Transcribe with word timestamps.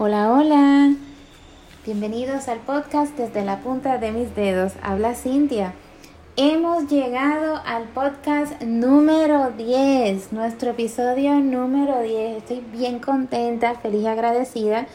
Hola, 0.00 0.32
hola. 0.32 0.94
Bienvenidos 1.84 2.46
al 2.46 2.60
podcast 2.60 3.16
desde 3.16 3.44
la 3.44 3.58
punta 3.58 3.98
de 3.98 4.12
mis 4.12 4.32
dedos. 4.36 4.74
Habla 4.80 5.16
Cintia. 5.16 5.74
Hemos 6.36 6.86
llegado 6.86 7.60
al 7.66 7.82
podcast 7.88 8.62
número 8.62 9.50
10, 9.50 10.32
nuestro 10.32 10.70
episodio 10.70 11.34
número 11.40 12.00
10. 12.00 12.36
Estoy 12.36 12.60
bien 12.70 13.00
contenta, 13.00 13.74
feliz 13.74 14.02
y 14.02 14.06
agradecida 14.06 14.86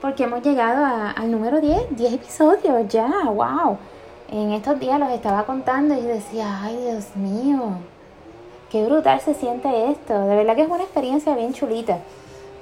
porque 0.00 0.22
hemos 0.24 0.42
llegado 0.42 0.86
al 1.14 1.30
número 1.30 1.60
10, 1.60 1.94
10 1.94 2.14
episodios 2.14 2.88
ya, 2.88 3.10
wow. 3.28 3.76
En 4.30 4.52
estos 4.52 4.80
días 4.80 4.98
los 4.98 5.10
estaba 5.10 5.44
contando 5.44 5.98
y 5.98 6.00
decía, 6.00 6.62
ay 6.62 6.78
Dios 6.78 7.14
mío, 7.14 7.72
qué 8.70 8.86
brutal 8.86 9.20
se 9.20 9.34
siente 9.34 9.90
esto. 9.90 10.18
De 10.18 10.34
verdad 10.34 10.56
que 10.56 10.62
es 10.62 10.70
una 10.70 10.82
experiencia 10.82 11.36
bien 11.36 11.52
chulita. 11.52 11.98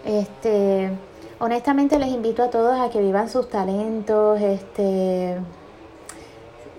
Este, 0.05 0.91
honestamente 1.39 1.98
les 1.98 2.09
invito 2.09 2.43
a 2.43 2.50
todos 2.50 2.79
a 2.79 2.90
que 2.90 3.00
vivan 3.00 3.29
sus 3.29 3.49
talentos, 3.49 4.40
este, 4.40 5.39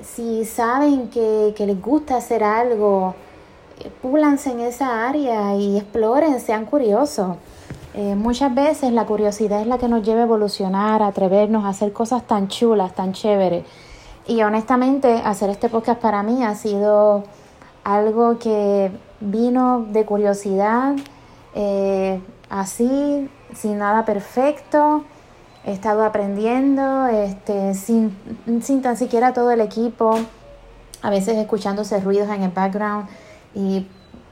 si 0.03 0.45
saben 0.45 1.09
que, 1.09 1.53
les 1.57 1.81
gusta 1.81 2.17
hacer 2.17 2.43
algo, 2.43 3.15
eh, 3.79 3.91
púlanse 4.01 4.51
en 4.51 4.61
esa 4.61 5.07
área 5.07 5.55
y 5.55 5.77
exploren, 5.77 6.39
sean 6.39 6.65
curiosos. 6.65 7.37
Eh, 7.93 8.15
muchas 8.15 8.53
veces 8.53 8.91
la 8.91 9.05
curiosidad 9.05 9.61
es 9.61 9.67
la 9.67 9.77
que 9.77 9.87
nos 9.87 10.03
lleva 10.03 10.21
a 10.21 10.23
evolucionar, 10.23 11.01
a 11.01 11.07
atrevernos 11.07 11.63
a 11.63 11.69
hacer 11.69 11.93
cosas 11.93 12.27
tan 12.27 12.49
chulas, 12.49 12.93
tan 12.93 13.13
chéveres. 13.13 13.65
Y 14.27 14.41
honestamente, 14.41 15.21
hacer 15.23 15.49
este 15.49 15.69
podcast 15.69 16.01
para 16.01 16.23
mí 16.23 16.43
ha 16.43 16.55
sido 16.55 17.23
algo 17.83 18.37
que 18.39 18.91
vino 19.21 19.85
de 19.89 20.03
curiosidad, 20.05 20.95
eh, 21.53 22.19
así, 22.49 23.29
sin 23.55 23.77
nada 23.77 24.05
perfecto. 24.05 25.03
He 25.65 25.71
estado 25.71 26.03
aprendiendo 26.03 27.07
este, 27.07 27.73
sin, 27.73 28.15
sin 28.61 28.81
tan 28.81 28.97
siquiera 28.97 29.33
todo 29.33 29.49
el 29.51 29.61
equipo, 29.61 30.15
a 31.01 31.09
veces 31.09 31.37
escuchándose 31.37 31.99
ruidos 31.99 32.29
en 32.29 32.43
el 32.43 32.51
background 32.51 33.07
y 33.55 33.87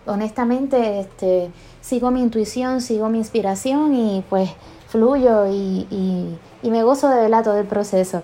honestamente 0.06 1.00
este, 1.00 1.50
sigo 1.82 2.12
mi 2.12 2.22
intuición, 2.22 2.82
sigo 2.82 3.10
mi 3.10 3.18
inspiración 3.18 3.96
y 3.96 4.24
pues 4.30 4.52
fluyo 4.90 5.48
y, 5.48 5.88
y, 5.90 6.38
y 6.62 6.70
me 6.70 6.84
gozo 6.84 7.10
de 7.10 7.16
verdad 7.16 7.44
todo 7.44 7.58
el 7.58 7.66
proceso. 7.66 8.22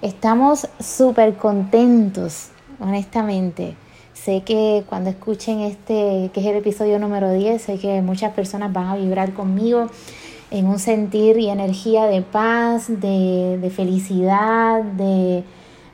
Estamos 0.00 0.68
súper 0.78 1.36
contentos, 1.36 2.50
honestamente. 2.78 3.76
Sé 4.12 4.42
que 4.42 4.84
cuando 4.88 5.10
escuchen 5.10 5.60
este, 5.60 6.30
que 6.32 6.40
es 6.40 6.46
el 6.46 6.56
episodio 6.56 7.00
número 7.00 7.32
10, 7.32 7.60
sé 7.60 7.78
que 7.78 8.00
muchas 8.00 8.32
personas 8.32 8.72
van 8.72 8.86
a 8.86 8.96
vibrar 8.96 9.34
conmigo 9.34 9.88
en 10.54 10.66
un 10.66 10.78
sentir 10.78 11.36
y 11.38 11.48
energía 11.48 12.06
de 12.06 12.22
paz, 12.22 12.86
de, 12.88 13.72
felicidad, 13.74 14.84
de 14.84 15.42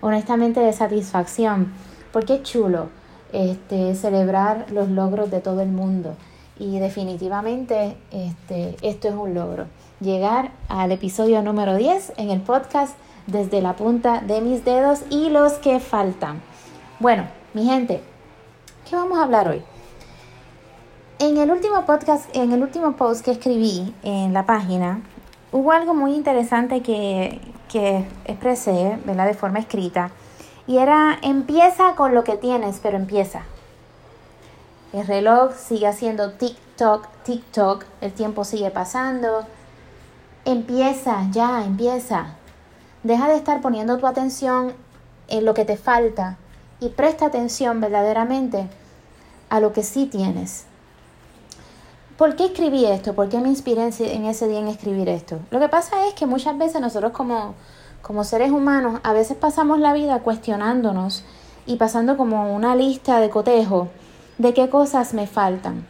honestamente 0.03 0.61
de 0.61 0.75
satisfacción. 0.75 1.73
Porque 2.13 2.35
es 2.35 2.43
chulo 2.43 2.91
este, 3.33 3.95
celebrar 3.95 4.67
los 4.71 4.91
logros 4.91 5.31
de 5.31 5.41
todo 5.41 5.63
el 5.63 5.71
mundo. 5.71 6.15
Y 6.59 6.79
definitivamente 6.79 7.97
este, 8.11 8.77
esto 8.83 9.09
es 9.09 9.15
un 9.15 9.33
logro. 9.33 9.65
Llegar 10.01 10.51
al 10.69 10.93
episodio 10.93 11.41
número 11.41 11.77
10 11.77 12.13
en 12.19 12.29
el 12.29 12.43
podcast 12.43 12.95
desde 13.27 13.63
la 13.63 13.77
punta 13.77 14.21
de 14.21 14.43
mis 14.43 14.63
dedos 14.65 15.01
y 15.09 15.31
los 15.31 15.55
que 15.55 15.81
faltan. 15.81 16.43
Bueno, 16.99 17.25
mi 17.55 17.65
gente, 17.65 18.03
¿Qué 18.91 18.97
vamos 18.97 19.19
a 19.19 19.23
hablar 19.23 19.47
hoy? 19.47 19.63
En 21.23 21.37
el 21.37 21.51
último 21.51 21.85
podcast, 21.85 22.35
en 22.35 22.51
el 22.53 22.63
último 22.63 22.97
post 22.97 23.23
que 23.23 23.33
escribí 23.33 23.95
en 24.03 24.33
la 24.33 24.47
página, 24.47 25.03
hubo 25.53 25.71
algo 25.71 25.93
muy 25.93 26.15
interesante 26.15 26.81
que, 26.81 27.43
que 27.69 28.09
expresé, 28.25 28.99
¿verdad? 29.05 29.27
De 29.27 29.35
forma 29.35 29.59
escrita. 29.59 30.13
Y 30.67 30.79
era, 30.79 31.19
empieza 31.21 31.95
con 31.95 32.15
lo 32.15 32.25
que 32.25 32.39
tienes, 32.39 32.81
pero 32.83 32.97
empieza. 32.97 33.43
El 34.95 35.07
reloj 35.07 35.53
sigue 35.57 35.89
haciendo 35.89 36.33
TikTok, 36.33 37.07
TikTok, 37.25 37.85
el 38.01 38.15
tiempo 38.15 38.45
sigue 38.45 38.71
pasando. 38.71 39.45
Empieza, 40.47 41.27
ya, 41.33 41.67
empieza. 41.67 42.29
Deja 43.03 43.29
de 43.29 43.37
estar 43.37 43.61
poniendo 43.61 43.99
tu 43.99 44.07
atención 44.07 44.73
en 45.29 45.45
lo 45.45 45.53
que 45.53 45.67
te 45.67 45.77
falta 45.77 46.39
y 46.81 46.89
presta 46.89 47.27
atención 47.27 47.79
verdaderamente 47.83 48.71
a 49.51 49.61
lo 49.61 49.75
que 49.75 49.83
sí 49.83 50.07
tienes. 50.07 50.70
¿Por 52.21 52.37
qué 52.37 52.45
escribí 52.45 52.85
esto? 52.85 53.15
¿Por 53.15 53.31
qué 53.31 53.39
me 53.39 53.49
inspiré 53.49 53.81
en 53.99 54.27
ese 54.27 54.47
día 54.47 54.59
en 54.59 54.69
escribir 54.69 55.09
esto? 55.09 55.39
Lo 55.51 55.59
que 55.59 55.71
pasa 55.71 56.07
es 56.07 56.13
que 56.13 56.27
muchas 56.27 56.59
veces 56.59 56.79
nosotros 56.79 57.13
como, 57.13 57.55
como 58.03 58.25
seres 58.25 58.51
humanos 58.51 59.01
a 59.05 59.15
veces 59.15 59.39
pasamos 59.39 59.81
la 59.81 59.95
vida 59.95 60.19
cuestionándonos 60.19 61.25
y 61.65 61.77
pasando 61.77 62.19
como 62.19 62.55
una 62.55 62.77
lista 62.77 63.21
de 63.21 63.31
cotejo 63.31 63.89
de 64.37 64.53
qué 64.53 64.69
cosas 64.69 65.15
me 65.15 65.27
faltan. 65.27 65.87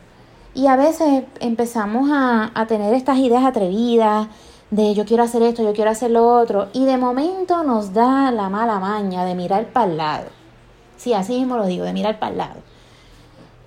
Y 0.55 0.69
a 0.69 0.77
veces 0.77 1.25
empezamos 1.41 2.09
a, 2.13 2.53
a 2.55 2.67
tener 2.67 2.95
estas 2.95 3.19
ideas 3.19 3.45
atrevidas 3.45 4.29
de 4.71 4.95
yo 4.95 5.05
quiero 5.07 5.25
hacer 5.25 5.43
esto, 5.43 5.65
yo 5.65 5.73
quiero 5.73 5.91
hacer 5.91 6.13
lo 6.13 6.29
otro, 6.29 6.69
y 6.73 6.85
de 6.85 6.97
momento 6.97 7.65
nos 7.65 7.93
da 7.93 8.31
la 8.31 8.49
mala 8.49 8.79
maña 8.79 9.25
de 9.25 9.35
mirar 9.35 9.67
para 9.73 9.91
el 9.91 9.97
lado. 9.97 10.29
Sí, 10.97 11.13
así 11.13 11.37
mismo 11.37 11.57
lo 11.57 11.67
digo, 11.67 11.85
de 11.85 11.93
mirar 11.93 12.21
para 12.21 12.31
el 12.31 12.39
lado. 12.39 12.70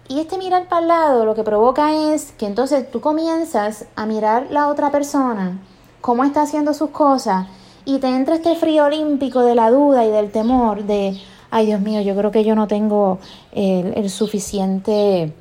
Y 0.09 0.19
este 0.19 0.37
mirar 0.37 0.67
para 0.67 0.81
el 0.81 0.87
lado 0.89 1.25
lo 1.25 1.33
que 1.33 1.43
provoca 1.43 2.13
es 2.13 2.33
que 2.33 2.45
entonces 2.45 2.89
tú 2.91 2.99
comienzas 2.99 3.85
a 3.95 4.05
mirar 4.05 4.47
la 4.51 4.67
otra 4.67 4.91
persona, 4.91 5.59
cómo 6.01 6.23
está 6.23 6.41
haciendo 6.41 6.73
sus 6.73 6.89
cosas, 6.89 7.47
y 7.85 7.99
te 7.99 8.07
entra 8.07 8.35
este 8.35 8.55
frío 8.55 8.85
olímpico 8.85 9.41
de 9.41 9.55
la 9.55 9.71
duda 9.71 10.05
y 10.05 10.11
del 10.11 10.31
temor 10.31 10.83
de, 10.83 11.19
ay 11.51 11.65
Dios 11.65 11.81
mío, 11.81 12.01
yo 12.01 12.15
creo 12.15 12.31
que 12.31 12.43
yo 12.43 12.55
no 12.55 12.67
tengo 12.67 13.19
el, 13.53 14.09
suficiente, 14.09 15.33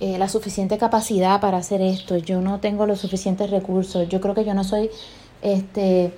eh, 0.00 0.18
la 0.18 0.28
suficiente 0.28 0.76
capacidad 0.78 1.40
para 1.40 1.58
hacer 1.58 1.80
esto, 1.80 2.16
yo 2.16 2.40
no 2.40 2.60
tengo 2.60 2.86
los 2.86 3.00
suficientes 3.00 3.50
recursos, 3.50 4.08
yo 4.08 4.20
creo 4.20 4.34
que 4.34 4.44
yo 4.44 4.54
no 4.54 4.64
soy 4.64 4.90
este, 5.42 6.12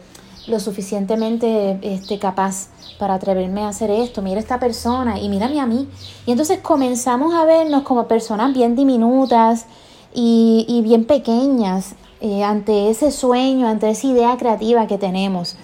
lo 0.47 0.61
suficientemente 0.61 1.79
este, 1.83 2.19
capaz 2.19 2.69
para 2.99 3.15
atreverme 3.15 3.63
a 3.63 3.69
hacer 3.69 3.91
esto, 3.91 4.23
mira 4.23 4.41
esta 4.41 4.59
persona 4.59 5.19
y 5.19 5.29
mírame 5.29 5.61
a 5.61 5.67
mí. 5.67 5.89
Y 6.25 6.31
entonces 6.31 6.61
comenzamos 6.61 7.35
a 7.35 7.45
vernos 7.45 7.83
como 7.83 8.07
personas 8.07 8.55
bien 8.55 8.77
diminutas 8.77 9.67
y, 10.15 10.81
bien 10.83 11.05
pequeñas 11.05 11.95
eh, 12.21 12.43
ante 12.43 12.89
ese 12.89 13.11
sueño, 13.11 13.69
ante 13.69 13.91
esa 13.91 14.07
idea 14.07 14.37
creativa 14.37 14.87
que 14.87 14.99
tenemos. 14.99 15.57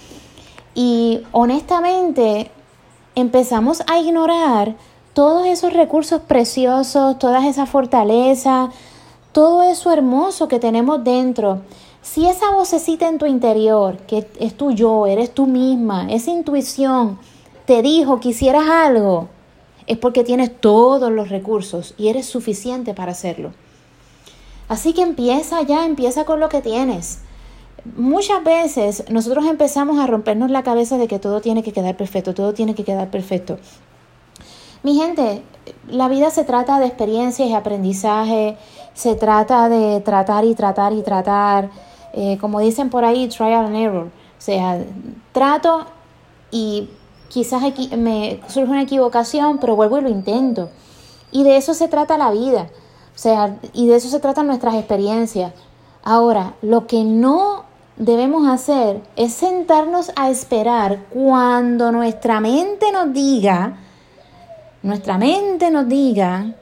Y 0.74 1.22
honestamente 1.32 2.50
empezamos 3.14 3.82
a 3.86 3.98
ignorar 3.98 4.74
todos 5.14 5.46
esos 5.46 5.72
recursos 5.72 6.22
preciosos, 6.22 7.18
todas 7.18 7.44
esas 7.44 7.68
fortalezas, 7.68 8.70
todo 9.32 9.62
eso 9.62 9.92
hermoso 9.92 10.48
que 10.48 10.58
tenemos 10.58 11.02
dentro 11.02 11.62
si 12.02 12.26
esa 12.26 12.50
vocecita 12.50 13.08
en 13.08 13.18
tu 13.18 13.26
interior, 13.26 13.96
que 14.08 14.26
es 14.40 14.56
tu 14.56 14.72
yo, 14.72 15.06
eres 15.06 15.32
tú 15.32 15.46
misma, 15.46 16.08
esa 16.10 16.32
intuición, 16.32 17.18
te 17.64 17.80
dijo 17.80 18.18
que 18.18 18.30
hicieras 18.30 18.68
algo, 18.68 19.28
es 19.86 19.98
porque 19.98 20.24
tienes 20.24 20.60
todos 20.60 21.12
los 21.12 21.28
recursos 21.28 21.94
y 21.96 22.08
eres 22.08 22.26
suficiente 22.26 22.92
para 22.92 23.12
hacerlo. 23.12 23.52
Así 24.68 24.94
que 24.94 25.02
empieza 25.02 25.62
ya, 25.62 25.86
empieza 25.86 26.24
con 26.24 26.40
lo 26.40 26.48
que 26.48 26.60
tienes. 26.60 27.20
Muchas 27.96 28.42
veces 28.42 29.04
nosotros 29.08 29.46
empezamos 29.46 29.98
a 29.98 30.06
rompernos 30.06 30.50
la 30.50 30.64
cabeza 30.64 30.98
de 30.98 31.06
que 31.06 31.20
todo 31.20 31.40
tiene 31.40 31.62
que 31.62 31.72
quedar 31.72 31.96
perfecto, 31.96 32.34
todo 32.34 32.52
tiene 32.52 32.74
que 32.74 32.84
quedar 32.84 33.10
perfecto. 33.10 33.58
Mi 34.82 34.96
gente, 34.96 35.42
la 35.88 36.08
vida 36.08 36.30
se 36.30 36.44
trata 36.44 36.78
de 36.78 36.86
experiencias 36.86 37.48
y 37.48 37.54
aprendizaje, 37.54 38.56
se 38.94 39.14
trata 39.14 39.68
de 39.68 40.00
tratar 40.00 40.44
y 40.44 40.54
tratar 40.54 40.92
y 40.92 41.02
tratar 41.02 41.70
eh, 42.12 42.36
como 42.40 42.60
dicen 42.60 42.90
por 42.90 43.04
ahí, 43.04 43.28
trial 43.28 43.66
and 43.66 43.76
error. 43.76 44.06
O 44.06 44.40
sea, 44.40 44.84
trato 45.32 45.86
y 46.50 46.90
quizás 47.28 47.62
me 47.96 48.40
surge 48.48 48.70
una 48.70 48.82
equivocación, 48.82 49.58
pero 49.58 49.76
vuelvo 49.76 49.98
y 49.98 50.02
lo 50.02 50.08
intento. 50.08 50.68
Y 51.30 51.44
de 51.44 51.56
eso 51.56 51.74
se 51.74 51.88
trata 51.88 52.18
la 52.18 52.30
vida. 52.30 52.68
O 53.14 53.18
sea, 53.18 53.56
y 53.72 53.86
de 53.86 53.96
eso 53.96 54.08
se 54.08 54.20
tratan 54.20 54.46
nuestras 54.46 54.74
experiencias. 54.74 55.52
Ahora, 56.02 56.54
lo 56.60 56.86
que 56.86 57.04
no 57.04 57.64
debemos 57.96 58.48
hacer 58.48 59.02
es 59.16 59.32
sentarnos 59.32 60.10
a 60.16 60.30
esperar 60.30 61.04
cuando 61.10 61.92
nuestra 61.92 62.40
mente 62.40 62.90
nos 62.92 63.12
diga, 63.12 63.78
nuestra 64.82 65.18
mente 65.18 65.70
nos 65.70 65.88
diga 65.88 66.54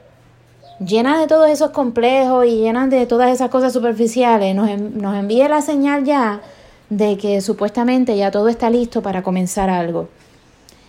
llena 0.79 1.19
de 1.19 1.27
todos 1.27 1.49
esos 1.49 1.71
complejos 1.71 2.45
y 2.45 2.57
llena 2.57 2.87
de 2.87 3.05
todas 3.05 3.31
esas 3.31 3.49
cosas 3.49 3.73
superficiales, 3.73 4.55
nos, 4.55 4.69
nos 4.79 5.15
envíe 5.15 5.47
la 5.47 5.61
señal 5.61 6.03
ya 6.03 6.41
de 6.89 7.17
que 7.17 7.41
supuestamente 7.41 8.17
ya 8.17 8.31
todo 8.31 8.49
está 8.49 8.69
listo 8.69 9.01
para 9.01 9.23
comenzar 9.23 9.69
algo. 9.69 10.09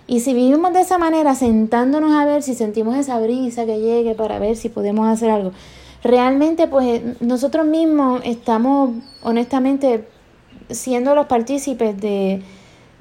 Y 0.06 0.20
si 0.20 0.34
vivimos 0.34 0.72
de 0.72 0.80
esa 0.80 0.98
manera, 0.98 1.34
sentándonos 1.34 2.12
a 2.12 2.24
ver 2.24 2.42
si 2.42 2.54
sentimos 2.54 2.96
esa 2.96 3.20
brisa 3.20 3.66
que 3.66 3.78
llegue 3.78 4.14
para 4.14 4.38
ver 4.38 4.56
si 4.56 4.68
podemos 4.68 5.06
hacer 5.08 5.30
algo, 5.30 5.52
realmente 6.02 6.66
pues 6.66 7.02
nosotros 7.20 7.66
mismos 7.66 8.20
estamos 8.24 8.90
honestamente 9.22 10.08
siendo 10.70 11.14
los 11.14 11.26
partícipes 11.26 11.98
de, 12.00 12.42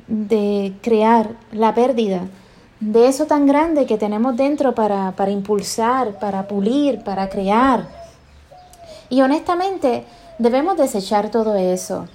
de 0.07 0.73
crear 0.81 1.31
la 1.51 1.73
pérdida 1.73 2.27
de 2.81 3.07
eso 3.07 3.27
tan 3.27 3.45
grande 3.45 3.85
que 3.85 3.97
tenemos 3.97 4.35
dentro 4.35 4.73
para, 4.73 5.11
para 5.11 5.31
impulsar, 5.31 6.17
para 6.19 6.47
pulir, 6.47 7.03
para 7.03 7.29
crear. 7.29 7.87
Y 9.09 9.21
honestamente, 9.21 10.03
debemos 10.39 10.77
desechar 10.77 11.29
todo 11.29 11.55
eso. 11.55 12.07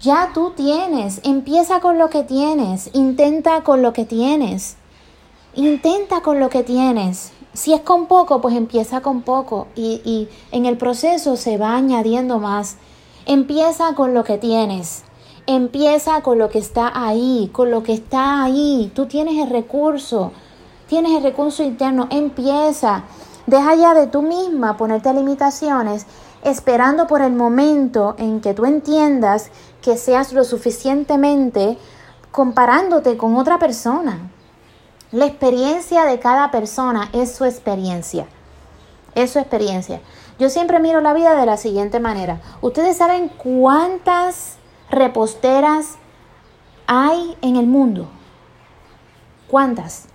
Ya 0.00 0.30
tú 0.32 0.52
tienes, 0.56 1.20
empieza 1.24 1.80
con 1.80 1.98
lo 1.98 2.08
que 2.08 2.22
tienes, 2.22 2.90
intenta 2.92 3.62
con 3.62 3.82
lo 3.82 3.92
que 3.92 4.04
tienes, 4.04 4.76
intenta 5.54 6.20
con 6.20 6.38
lo 6.38 6.50
que 6.50 6.62
tienes. 6.62 7.32
Si 7.52 7.72
es 7.72 7.80
con 7.80 8.06
poco, 8.06 8.40
pues 8.40 8.54
empieza 8.54 9.00
con 9.00 9.22
poco 9.22 9.66
y, 9.74 10.00
y 10.04 10.28
en 10.52 10.66
el 10.66 10.76
proceso 10.76 11.36
se 11.36 11.56
va 11.56 11.74
añadiendo 11.74 12.38
más. 12.38 12.76
Empieza 13.26 13.94
con 13.94 14.14
lo 14.14 14.22
que 14.22 14.38
tienes. 14.38 15.04
Empieza 15.46 16.22
con 16.22 16.38
lo 16.38 16.48
que 16.48 16.58
está 16.58 16.90
ahí, 16.94 17.50
con 17.52 17.70
lo 17.70 17.82
que 17.82 17.92
está 17.92 18.44
ahí. 18.44 18.90
Tú 18.94 19.06
tienes 19.06 19.42
el 19.44 19.50
recurso, 19.50 20.32
tienes 20.88 21.12
el 21.12 21.22
recurso 21.22 21.62
interno. 21.62 22.08
Empieza. 22.10 23.04
Deja 23.46 23.74
ya 23.74 23.92
de 23.92 24.06
tú 24.06 24.22
misma 24.22 24.78
ponerte 24.78 25.12
limitaciones, 25.12 26.06
esperando 26.42 27.06
por 27.06 27.20
el 27.20 27.34
momento 27.34 28.14
en 28.16 28.40
que 28.40 28.54
tú 28.54 28.64
entiendas 28.64 29.50
que 29.82 29.98
seas 29.98 30.32
lo 30.32 30.44
suficientemente 30.44 31.76
comparándote 32.30 33.18
con 33.18 33.36
otra 33.36 33.58
persona. 33.58 34.30
La 35.12 35.26
experiencia 35.26 36.06
de 36.06 36.18
cada 36.20 36.50
persona 36.50 37.10
es 37.12 37.34
su 37.34 37.44
experiencia. 37.44 38.26
Es 39.14 39.32
su 39.32 39.38
experiencia. 39.38 40.00
Yo 40.38 40.48
siempre 40.48 40.80
miro 40.80 41.02
la 41.02 41.12
vida 41.12 41.36
de 41.36 41.46
la 41.46 41.58
siguiente 41.58 42.00
manera. 42.00 42.40
Ustedes 42.62 42.96
saben 42.96 43.28
cuántas 43.28 44.56
reposteras 44.94 45.96
hay 46.86 47.36
en 47.42 47.56
el 47.56 47.66
mundo. 47.66 48.08
¿Cuántas? 49.48 50.06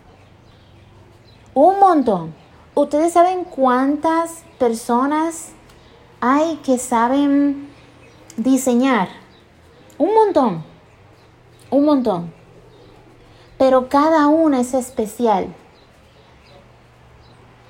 Un 1.54 1.80
montón. 1.80 2.34
¿Ustedes 2.76 3.14
saben 3.14 3.44
cuántas 3.44 4.44
personas 4.58 5.50
hay 6.22 6.58
que 6.58 6.78
saben 6.78 7.70
diseñar? 8.38 9.10
Un 9.98 10.14
montón. 10.14 10.64
Un 11.72 11.86
montón 11.86 12.40
pero 13.60 13.90
cada 13.90 14.28
una 14.30 14.62
es 14.62 14.74
especial. 14.74 15.54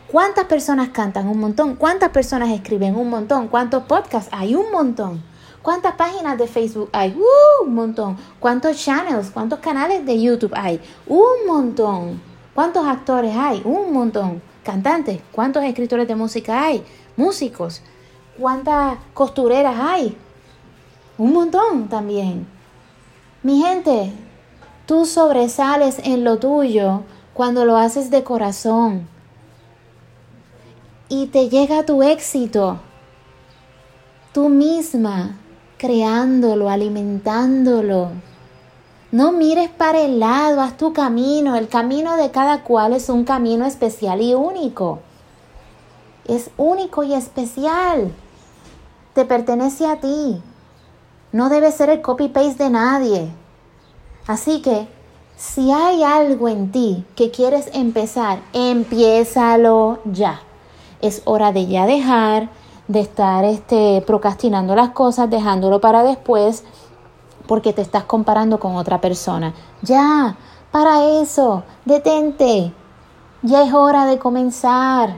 ¿Cuántas 0.08 0.46
personas 0.46 0.90
cantan? 0.90 1.28
Un 1.28 1.40
montón. 1.40 1.76
¿Cuántas 1.76 2.10
personas 2.10 2.50
escriben? 2.52 2.96
Un 2.96 3.10
montón. 3.10 3.48
¿Cuántos 3.48 3.84
podcasts? 3.84 4.30
Hay 4.32 4.54
un 4.54 4.72
montón. 4.72 5.24
¿Cuántas 5.62 5.96
páginas 5.96 6.38
de 6.38 6.48
Facebook 6.48 6.90
hay? 6.94 7.16
¡Uh! 7.16 7.66
un 7.66 7.76
montón. 7.76 8.18
¿Cuántos 8.40 8.78
channels? 8.78 9.32
¿Cuántos 9.32 9.60
canales 9.60 10.06
de 10.06 10.22
YouTube 10.22 10.54
hay? 10.56 10.80
Un 11.08 11.48
montón. 11.48 12.22
¿Cuántos 12.54 12.88
actores 12.88 13.36
hay? 13.36 13.62
Un 13.66 13.94
montón. 13.94 14.42
¿Cantantes? 14.64 15.22
¿Cuántos 15.32 15.64
escritores 15.64 16.08
de 16.08 16.16
música 16.16 16.64
hay? 16.64 16.84
Músicos. 17.18 17.82
¿Cuántas 18.40 18.98
costureras 19.14 19.76
hay? 19.80 20.18
Un 21.18 21.34
montón 21.34 21.90
también. 21.90 22.48
Mi 23.44 23.62
gente, 23.62 24.14
Tú 24.90 25.06
sobresales 25.06 26.00
en 26.04 26.24
lo 26.24 26.40
tuyo 26.40 27.04
cuando 27.36 27.64
lo 27.64 27.78
haces 27.78 28.10
de 28.10 28.24
corazón. 28.24 29.08
Y 31.10 31.28
te 31.28 31.48
llega 31.48 31.86
tu 31.86 32.02
éxito. 32.02 32.80
Tú 34.34 34.50
misma, 34.50 35.38
creándolo, 35.80 36.70
alimentándolo. 36.70 38.10
No 39.12 39.32
mires 39.32 39.70
para 39.72 40.02
el 40.02 40.20
lado, 40.20 40.62
haz 40.62 40.78
tu 40.78 40.94
camino. 40.94 41.56
El 41.56 41.68
camino 41.68 42.16
de 42.18 42.30
cada 42.30 42.64
cual 42.64 42.94
es 42.94 43.10
un 43.10 43.24
camino 43.24 43.66
especial 43.66 44.22
y 44.22 44.36
único. 44.36 45.00
Es 46.28 46.52
único 46.58 47.02
y 47.02 47.16
especial. 47.16 48.14
Te 49.14 49.26
pertenece 49.26 49.88
a 49.88 50.00
ti. 50.00 50.40
No 51.32 51.50
debe 51.50 51.72
ser 51.72 51.90
el 51.90 52.02
copy-paste 52.02 52.66
de 52.66 52.70
nadie. 52.70 53.30
Así 54.28 54.62
que 54.62 54.88
si 55.38 55.72
hay 55.72 56.04
algo 56.04 56.50
en 56.50 56.72
ti 56.72 57.06
que 57.16 57.32
quieres 57.32 57.70
empezar, 57.74 58.42
empiézalo 58.54 60.00
ya. 60.06 60.42
Es 61.02 61.22
hora 61.26 61.52
de 61.52 61.66
ya 61.66 61.86
dejar 61.86 62.50
de 62.90 63.02
estar 63.02 63.46
este, 63.46 64.04
procrastinando 64.06 64.76
las 64.76 64.90
cosas, 64.90 65.30
dejándolo 65.30 65.80
para 65.80 66.04
después, 66.04 66.64
porque 67.48 67.72
te 67.72 67.84
estás 67.84 68.04
comparando 68.04 68.60
con 68.60 68.76
otra 68.76 69.00
persona. 69.00 69.54
Ya, 69.84 70.36
para 70.72 71.22
eso, 71.22 71.64
detente. 71.86 72.74
Ya 73.44 73.64
es 73.64 73.74
hora 73.74 74.06
de 74.06 74.18
comenzar. 74.18 75.18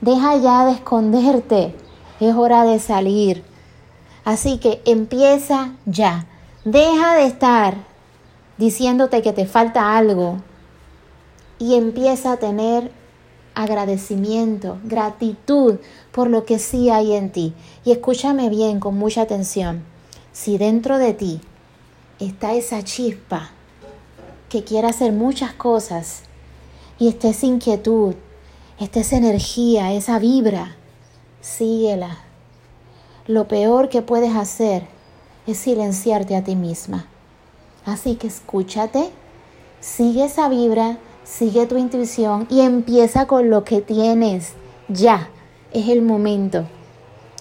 Deja 0.00 0.36
ya 0.36 0.64
de 0.64 0.72
esconderte. 0.72 1.76
Es 2.18 2.34
hora 2.34 2.64
de 2.64 2.78
salir. 2.78 3.44
Así 4.24 4.58
que 4.58 4.82
empieza 4.86 5.72
ya. 5.84 6.24
Deja 6.64 7.14
de 7.14 7.26
estar 7.26 7.74
diciéndote 8.56 9.20
que 9.20 9.34
te 9.34 9.44
falta 9.44 9.98
algo 9.98 10.38
y 11.58 11.74
empieza 11.74 12.32
a 12.32 12.36
tener 12.38 12.90
agradecimiento, 13.56 14.78
gratitud 14.84 15.78
por 16.12 16.28
lo 16.28 16.44
que 16.44 16.60
sí 16.60 16.90
hay 16.90 17.14
en 17.14 17.32
ti. 17.32 17.54
Y 17.84 17.90
escúchame 17.90 18.48
bien 18.50 18.78
con 18.78 18.96
mucha 18.96 19.22
atención. 19.22 19.82
Si 20.32 20.58
dentro 20.58 20.98
de 20.98 21.14
ti 21.14 21.40
está 22.20 22.52
esa 22.52 22.84
chispa 22.84 23.50
que 24.50 24.62
quiere 24.62 24.86
hacer 24.86 25.12
muchas 25.12 25.54
cosas 25.54 26.22
y 26.98 27.08
está 27.08 27.30
esa 27.30 27.46
inquietud, 27.46 28.14
está 28.78 29.00
esa 29.00 29.16
energía, 29.16 29.92
esa 29.94 30.18
vibra, 30.18 30.76
síguela. 31.40 32.18
Lo 33.26 33.48
peor 33.48 33.88
que 33.88 34.02
puedes 34.02 34.36
hacer 34.36 34.86
es 35.46 35.56
silenciarte 35.56 36.36
a 36.36 36.44
ti 36.44 36.56
misma. 36.56 37.06
Así 37.86 38.16
que 38.16 38.26
escúchate, 38.26 39.10
sigue 39.80 40.26
esa 40.26 40.50
vibra, 40.50 40.98
sigue 41.26 41.66
tu 41.66 41.76
intuición 41.76 42.46
y 42.48 42.60
empieza 42.60 43.26
con 43.26 43.50
lo 43.50 43.64
que 43.64 43.80
tienes. 43.80 44.52
Ya, 44.88 45.28
es 45.72 45.88
el 45.88 46.02
momento. 46.02 46.66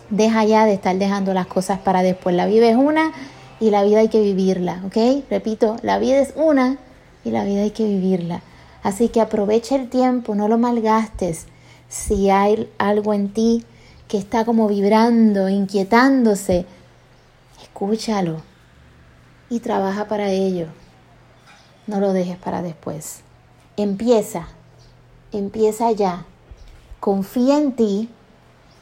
Deja 0.09 0.43
ya 0.43 0.65
de 0.65 0.73
estar 0.73 0.97
dejando 0.97 1.33
las 1.33 1.47
cosas 1.47 1.79
para 1.79 2.01
después. 2.01 2.35
La 2.35 2.47
vida 2.47 2.67
es 2.67 2.75
una 2.75 3.13
y 3.59 3.69
la 3.69 3.83
vida 3.83 3.99
hay 3.99 4.09
que 4.09 4.21
vivirla, 4.21 4.81
¿ok? 4.85 5.23
Repito, 5.29 5.77
la 5.81 5.99
vida 5.99 6.19
es 6.19 6.33
una 6.35 6.77
y 7.23 7.31
la 7.31 7.43
vida 7.43 7.61
hay 7.61 7.71
que 7.71 7.85
vivirla. 7.85 8.41
Así 8.83 9.09
que 9.09 9.21
aprovecha 9.21 9.75
el 9.75 9.89
tiempo, 9.89 10.35
no 10.35 10.47
lo 10.47 10.57
malgastes. 10.57 11.47
Si 11.87 12.29
hay 12.29 12.69
algo 12.77 13.13
en 13.13 13.29
ti 13.29 13.63
que 14.07 14.17
está 14.17 14.45
como 14.45 14.67
vibrando, 14.67 15.49
inquietándose, 15.49 16.65
escúchalo 17.61 18.41
y 19.49 19.59
trabaja 19.59 20.07
para 20.07 20.29
ello. 20.29 20.67
No 21.87 21.99
lo 21.99 22.13
dejes 22.13 22.37
para 22.37 22.61
después. 22.61 23.24
Empieza, 23.77 24.47
empieza 25.33 25.91
ya. 25.91 26.25
Confía 27.01 27.57
en 27.57 27.73
ti, 27.73 28.09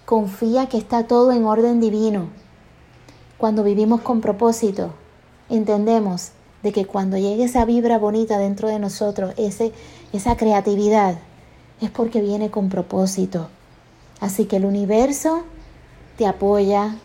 confía 0.06 0.68
que 0.68 0.78
está 0.78 1.08
todo 1.08 1.32
en 1.32 1.46
orden 1.46 1.80
divino. 1.82 2.28
Cuando 3.38 3.64
vivimos 3.64 4.02
con 4.02 4.22
propósito, 4.22 4.94
entendemos 5.50 6.32
de 6.62 6.72
que 6.72 6.86
cuando 6.86 7.18
llegue 7.18 7.46
esa 7.46 7.66
vibra 7.66 7.98
bonita 7.98 8.38
dentro 8.38 8.70
de 8.70 8.78
nosotros, 8.78 9.34
ese, 9.38 9.72
esa 10.14 10.38
creatividad, 10.38 11.18
es 11.82 11.90
porque 11.90 12.22
viene 12.22 12.52
con 12.52 12.70
propósito. 12.70 13.50
Así 14.20 14.46
que 14.46 14.58
el 14.58 14.66
universo 14.66 15.44
te 16.18 16.28
apoya, 16.28 16.98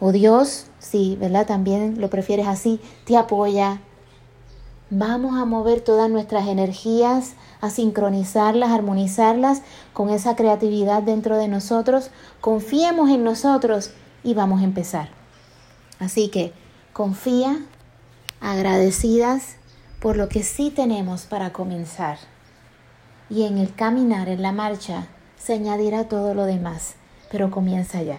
o 0.00 0.12
Dios, 0.12 0.66
si, 0.78 1.16
¿verdad? 1.16 1.46
También 1.46 2.00
lo 2.00 2.10
prefieres 2.10 2.46
así, 2.46 2.80
te 3.06 3.16
apoya. 3.16 3.80
Vamos 4.94 5.40
a 5.40 5.46
mover 5.46 5.80
todas 5.80 6.10
nuestras 6.10 6.46
energías, 6.48 7.32
a 7.62 7.70
sincronizarlas, 7.70 8.72
armonizarlas 8.72 9.62
con 9.94 10.10
esa 10.10 10.36
creatividad 10.36 11.02
dentro 11.02 11.38
de 11.38 11.48
nosotros. 11.48 12.10
Confiemos 12.42 13.08
en 13.08 13.24
nosotros 13.24 13.92
y 14.22 14.34
vamos 14.34 14.60
a 14.60 14.64
empezar. 14.64 15.08
Así 15.98 16.28
que 16.28 16.52
confía, 16.92 17.56
agradecidas 18.42 19.56
por 19.98 20.18
lo 20.18 20.28
que 20.28 20.42
sí 20.42 20.70
tenemos 20.70 21.22
para 21.22 21.54
comenzar. 21.54 22.18
Y 23.30 23.46
en 23.46 23.56
el 23.56 23.74
caminar, 23.74 24.28
en 24.28 24.42
la 24.42 24.52
marcha, 24.52 25.06
se 25.38 25.54
añadirá 25.54 26.06
todo 26.06 26.34
lo 26.34 26.44
demás, 26.44 26.96
pero 27.30 27.50
comienza 27.50 28.02
ya. 28.02 28.18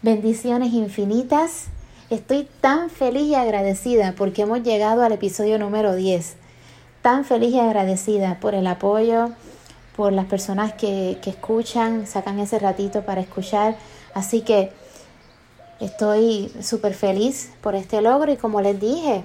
Bendiciones 0.00 0.72
infinitas. 0.72 1.66
Estoy 2.10 2.48
tan 2.60 2.90
feliz 2.90 3.24
y 3.24 3.34
agradecida 3.34 4.14
porque 4.16 4.42
hemos 4.42 4.62
llegado 4.62 5.02
al 5.02 5.12
episodio 5.12 5.58
número 5.58 5.94
10. 5.94 6.36
Tan 7.02 7.24
feliz 7.24 7.52
y 7.52 7.60
agradecida 7.60 8.38
por 8.40 8.54
el 8.54 8.66
apoyo, 8.66 9.30
por 9.96 10.12
las 10.12 10.26
personas 10.26 10.72
que, 10.74 11.18
que 11.22 11.30
escuchan, 11.30 12.06
sacan 12.06 12.38
ese 12.38 12.58
ratito 12.58 13.02
para 13.02 13.20
escuchar. 13.20 13.76
Así 14.14 14.42
que 14.42 14.72
Estoy 15.80 16.50
súper 16.62 16.94
feliz 16.94 17.50
por 17.60 17.74
este 17.74 18.00
logro 18.00 18.32
y 18.32 18.38
como 18.38 18.62
les 18.62 18.80
dije, 18.80 19.24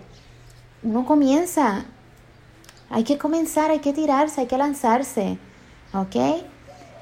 uno 0.84 1.06
comienza, 1.06 1.86
hay 2.90 3.06
que 3.06 3.18
comenzar, 3.18 3.72
hay 3.72 3.80
que 3.80 3.94
tirarse, 3.94 4.42
hay 4.42 4.48
que 4.48 4.58
lanzarse, 4.58 5.38
¿ok? 5.94 6.44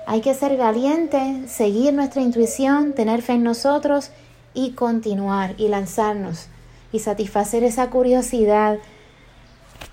Hay 0.05 0.21
que 0.21 0.35
ser 0.35 0.55
valiente, 0.55 1.47
seguir 1.47 1.93
nuestra 1.95 2.21
intuición, 2.21 2.93
tener 2.93 3.23
fe 3.23 3.33
en 3.33 3.43
nosotros 3.43 4.11
y 4.59 4.71
continuar 4.71 5.55
y 5.57 5.69
lanzarnos 5.69 6.47
y 6.91 6.99
satisfacer 6.99 7.63
esa 7.63 7.89
curiosidad. 7.89 8.77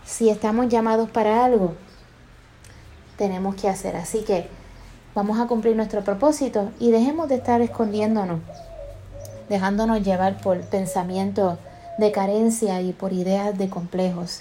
Si 0.05 0.29
estamos 0.29 0.69
llamados 0.69 1.09
para 1.09 1.45
algo, 1.45 1.75
tenemos 3.17 3.55
que 3.55 3.69
hacer. 3.69 3.95
Así 3.95 4.23
que 4.23 4.49
vamos 5.15 5.39
a 5.39 5.47
cumplir 5.47 5.77
nuestro 5.77 6.03
propósito 6.03 6.71
y 6.81 6.91
dejemos 6.91 7.29
de 7.29 7.37
estar 7.37 7.61
escondiéndonos, 7.61 8.41
dejándonos 9.49 10.03
llevar 10.03 10.41
por 10.41 10.61
pensamientos 10.63 11.59
de 11.99 12.11
carencia 12.11 12.81
y 12.81 12.93
por 12.93 13.13
ideas 13.13 13.57
de 13.57 13.69
complejos. 13.69 14.41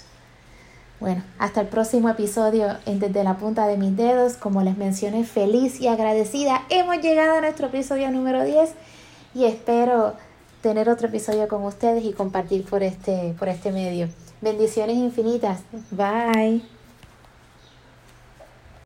Bueno, 0.98 1.22
hasta 1.38 1.60
el 1.60 1.68
próximo 1.68 2.08
episodio 2.08 2.78
en 2.84 2.98
Desde 2.98 3.22
la 3.22 3.36
punta 3.36 3.68
de 3.68 3.76
mis 3.76 3.96
dedos. 3.96 4.32
Como 4.32 4.62
les 4.62 4.76
mencioné, 4.76 5.24
feliz 5.24 5.80
y 5.80 5.86
agradecida. 5.86 6.62
Hemos 6.68 6.96
llegado 7.00 7.36
a 7.36 7.40
nuestro 7.42 7.68
episodio 7.68 8.10
número 8.10 8.42
10 8.42 8.74
y 9.36 9.44
espero 9.44 10.14
tener 10.62 10.88
otro 10.88 11.08
episodio 11.08 11.46
con 11.46 11.62
ustedes 11.64 12.04
y 12.04 12.14
compartir 12.14 12.64
por 12.64 12.82
este, 12.82 13.34
por 13.38 13.48
este 13.48 13.70
medio. 13.70 14.08
Bendiciones 14.40 14.96
infinitas. 14.96 15.60
Bye. 15.90 16.75